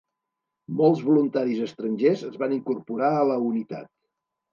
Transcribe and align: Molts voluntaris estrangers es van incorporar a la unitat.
Molts 0.77 1.01
voluntaris 1.09 1.59
estrangers 1.65 2.23
es 2.29 2.39
van 2.45 2.55
incorporar 2.57 3.11
a 3.19 3.29
la 3.33 3.37
unitat. 3.51 3.87